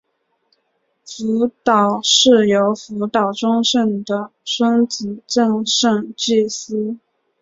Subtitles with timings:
[1.05, 6.97] 福岛氏由福岛忠胜的孙子正胜继嗣。